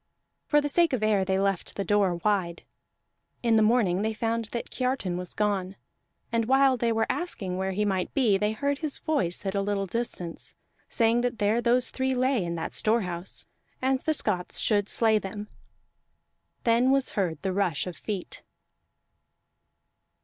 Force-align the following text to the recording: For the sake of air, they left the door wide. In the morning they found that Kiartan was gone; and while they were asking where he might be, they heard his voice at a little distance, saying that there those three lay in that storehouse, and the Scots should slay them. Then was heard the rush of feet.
For 0.47 0.61
the 0.61 0.67
sake 0.67 0.93
of 0.93 1.03
air, 1.03 1.23
they 1.23 1.37
left 1.39 1.75
the 1.75 1.83
door 1.83 2.15
wide. 2.15 2.63
In 3.43 3.55
the 3.55 3.61
morning 3.61 4.01
they 4.01 4.15
found 4.15 4.45
that 4.45 4.71
Kiartan 4.71 5.15
was 5.15 5.35
gone; 5.35 5.75
and 6.31 6.45
while 6.45 6.75
they 6.75 6.91
were 6.91 7.05
asking 7.07 7.55
where 7.55 7.73
he 7.73 7.85
might 7.85 8.11
be, 8.15 8.35
they 8.35 8.51
heard 8.53 8.79
his 8.79 8.97
voice 8.97 9.45
at 9.45 9.53
a 9.53 9.61
little 9.61 9.85
distance, 9.85 10.55
saying 10.89 11.21
that 11.21 11.37
there 11.37 11.61
those 11.61 11.91
three 11.91 12.15
lay 12.15 12.43
in 12.43 12.55
that 12.55 12.73
storehouse, 12.73 13.45
and 13.79 13.99
the 13.99 14.15
Scots 14.15 14.57
should 14.57 14.89
slay 14.89 15.19
them. 15.19 15.49
Then 16.63 16.89
was 16.89 17.11
heard 17.11 17.39
the 17.43 17.53
rush 17.53 17.85
of 17.85 17.95
feet. 17.95 18.41